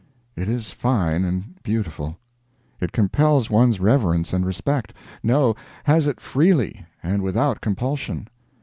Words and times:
It 0.35 0.49
is 0.49 0.71
fine 0.71 1.23
and 1.23 1.61
beautiful. 1.61 2.17
It 2.79 2.91
compels 2.91 3.51
one's 3.51 3.79
reverence 3.79 4.33
and 4.33 4.43
respect 4.43 4.95
no, 5.21 5.55
has 5.83 6.07
it 6.07 6.19
freely, 6.19 6.87
and 7.03 7.21
without 7.21 7.61
compulsion. 7.61 8.27